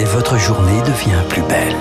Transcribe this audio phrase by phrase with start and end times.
[0.00, 1.76] et votre journée devient plus belle.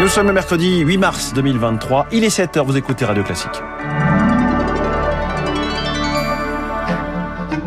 [0.00, 2.08] Nous sommes le mercredi 8 mars 2023.
[2.10, 3.62] Il est 7h, vous écoutez Radio Classique.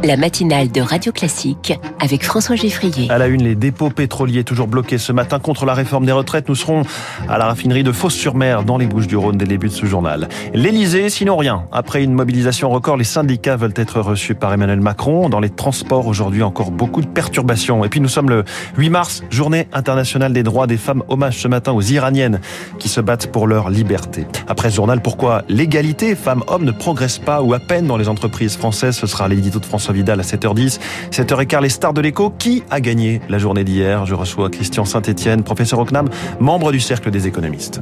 [0.04, 3.10] La matinale de Radio Classique avec François Geffrier.
[3.10, 6.49] À la une, les dépôts pétroliers toujours bloqués ce matin contre la réforme des retraites.
[6.49, 6.83] Nous serons
[7.28, 10.29] à la raffinerie de Fos-sur-Mer dans les Bouches-du-Rhône dès le début de ce journal.
[10.53, 11.63] L'Elysée, sinon rien.
[11.71, 15.29] Après une mobilisation record, les syndicats veulent être reçus par Emmanuel Macron.
[15.29, 17.84] Dans les transports, aujourd'hui, encore beaucoup de perturbations.
[17.84, 18.43] Et puis nous sommes le
[18.77, 21.03] 8 mars, journée internationale des droits des femmes.
[21.07, 22.39] Hommage ce matin aux Iraniennes
[22.77, 24.25] qui se battent pour leur liberté.
[24.48, 28.55] Après ce journal, pourquoi l'égalité femmes-hommes ne progresse pas ou à peine dans les entreprises
[28.57, 28.98] françaises?
[28.98, 30.79] Ce sera l'édito de Vidal à 7h10.
[31.11, 32.31] 7h15, les stars de l'écho.
[32.37, 34.05] Qui a gagné la journée d'hier?
[34.05, 37.81] Je reçois Christian Saint-Etienne, professeur au CNAM, membre du Cercle des économistes.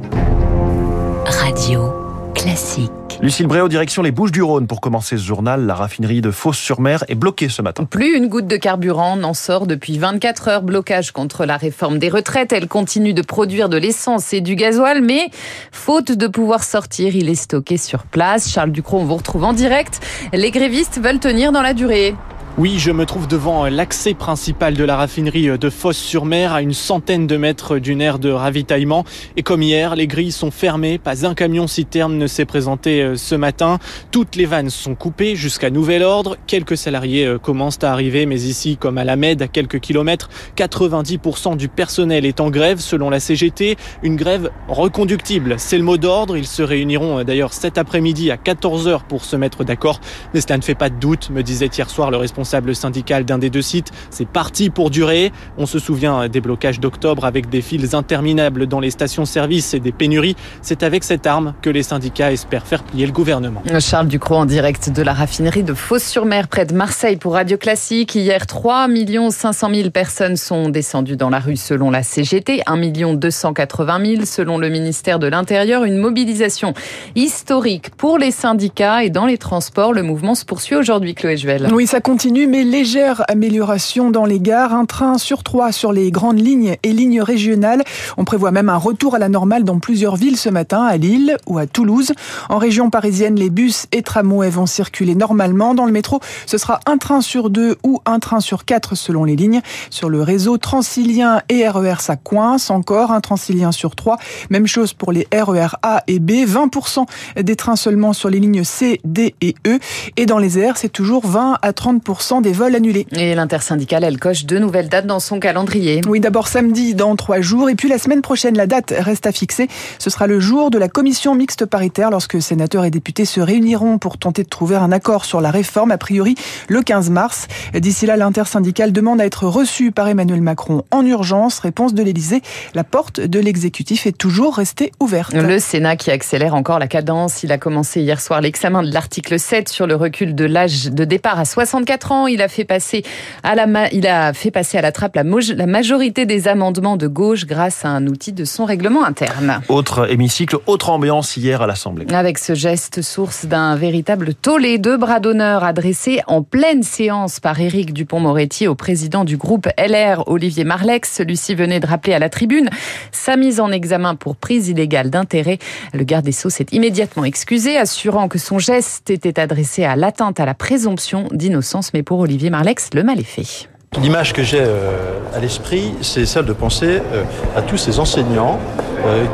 [1.26, 1.92] Radio
[2.34, 3.05] classique.
[3.22, 5.64] Lucille Bréau, direction les Bouches du Rhône pour commencer ce journal.
[5.64, 7.84] La raffinerie de Fos-sur-Mer est bloquée ce matin.
[7.84, 10.62] Plus une goutte de carburant n'en sort depuis 24 heures.
[10.62, 12.52] Blocage contre la réforme des retraites.
[12.52, 15.30] Elle continue de produire de l'essence et du gasoil, mais
[15.72, 18.50] faute de pouvoir sortir, il est stocké sur place.
[18.50, 20.00] Charles Ducrot, on vous retrouve en direct.
[20.34, 22.14] Les grévistes veulent tenir dans la durée.
[22.58, 27.26] Oui, je me trouve devant l'accès principal de la raffinerie de Fosse-sur-Mer, à une centaine
[27.26, 29.04] de mètres d'une aire de ravitaillement.
[29.36, 33.16] Et comme hier, les grilles sont fermées, pas un camion citerne ne s'est présenté euh,
[33.16, 33.78] ce matin.
[34.10, 36.38] Toutes les vannes sont coupées jusqu'à nouvel ordre.
[36.46, 40.30] Quelques salariés euh, commencent à arriver, mais ici, comme à la Med, à quelques kilomètres,
[40.56, 43.76] 90% du personnel est en grève selon la CGT.
[44.02, 46.38] Une grève reconductible, c'est le mot d'ordre.
[46.38, 50.00] Ils se réuniront euh, d'ailleurs cet après-midi à 14h pour se mettre d'accord.
[50.32, 53.24] Mais cela ne fait pas de doute, me disait hier soir le responsable responsable syndical
[53.24, 53.90] d'un des deux sites.
[54.10, 55.32] C'est parti pour durer.
[55.58, 59.90] On se souvient des blocages d'octobre avec des files interminables dans les stations-service et des
[59.90, 60.36] pénuries.
[60.62, 63.64] C'est avec cette arme que les syndicats espèrent faire plier le gouvernement.
[63.80, 68.14] Charles Ducrot en direct de la raffinerie de Fos-sur-Mer près de Marseille pour Radio Classique.
[68.14, 68.86] Hier, 3
[69.30, 74.58] 500 000 personnes sont descendues dans la rue selon la CGT, 1 280 000 selon
[74.58, 75.82] le ministère de l'Intérieur.
[75.82, 76.74] Une mobilisation
[77.16, 79.92] historique pour les syndicats et dans les transports.
[79.92, 81.68] Le mouvement se poursuit aujourd'hui, Chloé Juel.
[81.72, 84.74] Oui, ça continue mais légère amélioration dans les gares.
[84.74, 87.82] Un train sur trois sur les grandes lignes et lignes régionales.
[88.18, 91.38] On prévoit même un retour à la normale dans plusieurs villes ce matin, à Lille
[91.46, 92.12] ou à Toulouse.
[92.50, 95.74] En région parisienne, les bus et tramways vont circuler normalement.
[95.74, 99.24] Dans le métro, ce sera un train sur deux ou un train sur quatre selon
[99.24, 99.62] les lignes.
[99.88, 103.12] Sur le réseau transilien et RER, ça coince encore.
[103.12, 104.18] Un transilien sur trois.
[104.50, 106.32] Même chose pour les RER A et B.
[106.44, 107.06] 20%
[107.40, 109.78] des trains seulement sur les lignes C, D et E.
[110.18, 113.06] Et dans les airs, c'est toujours 20 à 30% des vols annulés.
[113.12, 116.00] Et l'intersyndicale, elle coche deux nouvelles dates dans son calendrier.
[116.08, 119.32] Oui, d'abord samedi dans trois jours, et puis la semaine prochaine, la date reste à
[119.32, 119.68] fixer.
[119.98, 123.98] Ce sera le jour de la commission mixte paritaire, lorsque sénateurs et députés se réuniront
[123.98, 126.34] pour tenter de trouver un accord sur la réforme, a priori
[126.68, 127.46] le 15 mars.
[127.74, 131.60] D'ici là, l'intersyndicale demande à être reçue par Emmanuel Macron en urgence.
[131.60, 132.42] Réponse de l'Élysée,
[132.74, 135.32] la porte de l'exécutif est toujours restée ouverte.
[135.32, 137.44] Le Sénat qui accélère encore la cadence.
[137.44, 141.04] Il a commencé hier soir l'examen de l'article 7 sur le recul de l'âge de
[141.04, 143.02] départ à 64 ans il a fait passer
[143.42, 147.06] à la, il a fait passer à la trappe la, la majorité des amendements de
[147.06, 149.60] gauche grâce à un outil de son règlement interne.
[149.68, 152.06] Autre hémicycle, autre ambiance hier à l'Assemblée.
[152.12, 157.60] Avec ce geste source d'un véritable tollé, deux bras d'honneur adressés en pleine séance par
[157.60, 161.12] Éric Dupont-Moretti au président du groupe LR, Olivier Marlex.
[161.12, 162.70] Celui-ci venait de rappeler à la tribune
[163.12, 165.58] sa mise en examen pour prise illégale d'intérêt.
[165.92, 170.40] Le garde des Sceaux s'est immédiatement excusé, assurant que son geste était adressé à l'atteinte
[170.40, 173.70] à la présomption d'innocence, mais pour Olivier Marlex, le mal est fait.
[174.02, 177.24] L'image que j'ai euh, à l'esprit, c'est celle de penser euh,
[177.56, 178.58] à tous ces enseignants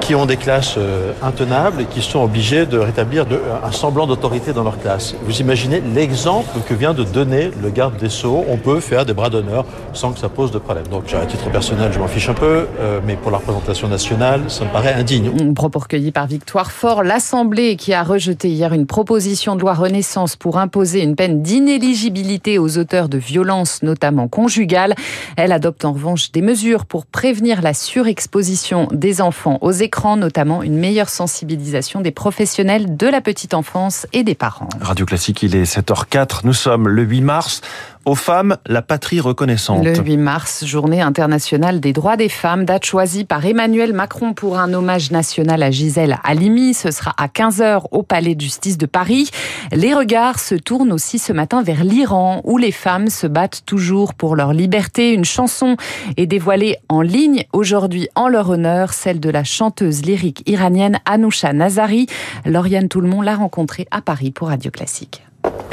[0.01, 0.79] qui ont des classes
[1.23, 3.27] intenables et qui sont obligés de rétablir
[3.65, 5.15] un semblant d'autorité dans leur classe.
[5.25, 8.45] Vous imaginez l'exemple que vient de donner le garde des Sceaux.
[8.49, 10.87] On peut faire des bras d'honneur sans que ça pose de problème.
[10.89, 12.67] Donc, à titre personnel, je m'en fiche un peu,
[13.07, 15.31] mais pour la représentation nationale, ça me paraît indigne.
[15.41, 19.75] Un propos recueilli par Victoire Fort, l'Assemblée qui a rejeté hier une proposition de loi
[19.75, 24.95] Renaissance pour imposer une peine d'inéligibilité aux auteurs de violences, notamment conjugales
[25.37, 30.63] elle adopte en revanche des mesures pour prévenir la surexposition des enfants aux écrans, notamment
[30.63, 34.69] une meilleure sensibilisation des professionnels de la petite enfance et des parents.
[34.81, 36.41] Radio Classique, il est 7h04.
[36.45, 37.61] Nous sommes le 8 mars.
[38.05, 39.85] Aux femmes, la patrie reconnaissante.
[39.85, 44.59] Le 8 mars, journée internationale des droits des femmes, date choisie par Emmanuel Macron pour
[44.59, 46.75] un hommage national à Gisèle Halimi.
[46.75, 49.31] Ce sera à 15h au Palais de justice de Paris.
[49.71, 54.15] Les regards se tournent aussi ce matin vers l'Iran, où les femmes se battent toujours
[54.15, 55.13] pour leur liberté.
[55.13, 55.77] Une chanson
[56.17, 61.53] est dévoilée en ligne aujourd'hui en leur honneur, celle de la chanteuse lyrique iranienne Anousha
[61.53, 62.07] Nazari.
[62.47, 65.23] Lauriane Toulmont l'a rencontrée à Paris pour Radio Classique.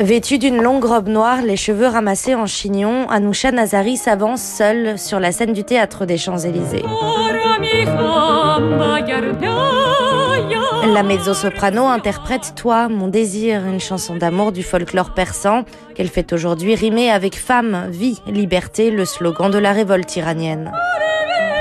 [0.02, 5.20] Vêtue d'une longue robe noire, les cheveux ramassés en chignon, Anoucha Nazari s'avance seule sur
[5.20, 6.86] la scène du théâtre des Champs-Élysées.
[10.94, 15.66] La mezzo-soprano interprète Toi, mon désir, une chanson d'amour du folklore persan
[15.96, 20.72] qu'elle fait aujourd'hui rimer avec femme, vie, liberté, le slogan de la révolte iranienne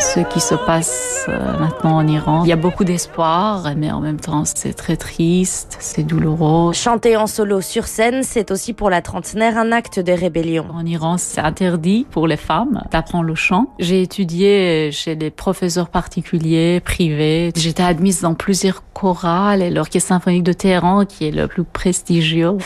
[0.00, 2.42] ce qui se passe euh, maintenant en Iran.
[2.44, 6.72] Il y a beaucoup d'espoir, mais en même temps c'est très triste, c'est douloureux.
[6.72, 10.66] Chanter en solo sur scène, c'est aussi pour la trentenaire un acte de rébellion.
[10.72, 13.66] En Iran, c'est interdit pour les femmes d'apprendre le chant.
[13.78, 17.52] J'ai étudié chez des professeurs particuliers, privés.
[17.56, 22.56] J'étais admise dans plusieurs chorales et l'orchestre symphonique de Téhéran, qui est le plus prestigieux,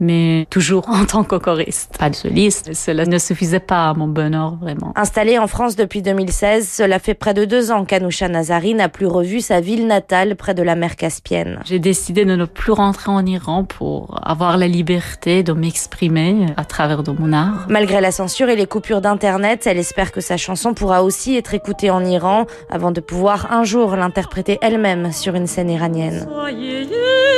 [0.00, 2.74] mais toujours en tant que choriste, pas de soliste.
[2.74, 4.92] Cela ne suffisait pas à mon bonheur, vraiment.
[4.96, 9.06] Installée en France depuis 2016, cela fait près de deux ans qu'Anoucha Nazari n'a plus
[9.06, 11.60] revu sa ville natale près de la mer Caspienne.
[11.64, 16.64] J'ai décidé de ne plus rentrer en Iran pour avoir la liberté de m'exprimer à
[16.64, 17.66] travers de mon art.
[17.68, 21.54] Malgré la censure et les coupures d'internet, elle espère que sa chanson pourra aussi être
[21.54, 26.26] écoutée en Iran avant de pouvoir un jour l'interpréter elle-même sur une scène iranienne.
[26.28, 27.35] Le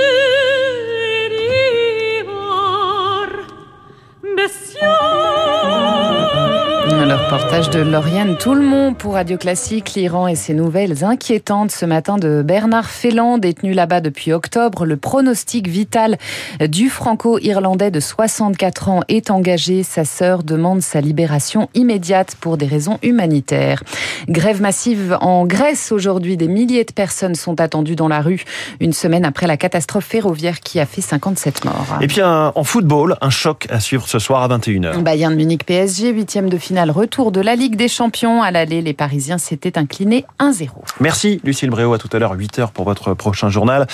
[7.31, 12.41] reportage de Lauriane Tout-le-Monde pour Radio Classique, l'Iran et ses nouvelles inquiétantes ce matin de
[12.43, 14.87] Bernard Féland, détenu là-bas depuis octobre.
[14.87, 16.17] Le pronostic vital
[16.59, 19.83] du franco-irlandais de 64 ans est engagé.
[19.83, 23.83] Sa sœur demande sa libération immédiate pour des raisons humanitaires.
[24.31, 26.39] Grève massive en Grèce aujourd'hui.
[26.39, 28.45] Des milliers de personnes sont attendues dans la rue
[28.81, 31.99] une semaine après la catastrophe ferroviaire qui a fait 57 morts.
[32.01, 35.03] Et puis en football, un choc à suivre ce soir à 21h.
[35.03, 38.43] Bayern Munich PSG, huitième de finale retour de la Ligue des Champions.
[38.43, 40.69] À l'aller, les Parisiens s'étaient inclinés 1-0.
[41.01, 41.93] Merci Lucille Bréau.
[41.93, 43.87] À tout à l'heure, 8h pour votre prochain journal.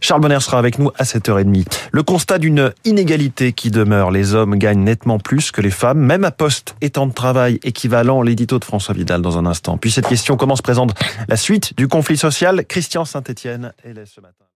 [0.00, 1.66] Charles Bonner sera avec nous à 7h30.
[1.90, 4.12] Le constat d'une inégalité qui demeure.
[4.12, 7.58] Les hommes gagnent nettement plus que les femmes, même à poste et temps de travail
[7.64, 8.22] équivalent.
[8.22, 9.76] L'édito de François Vidal dans un instant.
[9.76, 10.94] Puis cette question, comment se présente
[11.26, 12.64] la suite du conflit social?
[12.64, 14.44] Christian Saint-Etienne est ce matin.